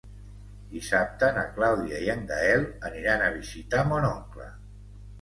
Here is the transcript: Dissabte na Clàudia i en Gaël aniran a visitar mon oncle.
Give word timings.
Dissabte 0.71 1.29
na 1.35 1.43
Clàudia 1.59 2.01
i 2.07 2.11
en 2.15 2.25
Gaël 2.33 2.67
aniran 2.93 3.27
a 3.29 3.31
visitar 3.39 3.89
mon 3.95 4.13
oncle. 4.13 4.53